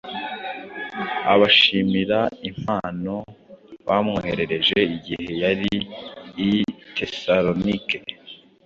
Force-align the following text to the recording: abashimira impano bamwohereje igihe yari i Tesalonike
abashimira 1.33 2.19
impano 2.49 3.15
bamwohereje 3.87 4.79
igihe 4.95 5.27
yari 5.43 5.71
i 6.47 6.49
Tesalonike 6.95 7.97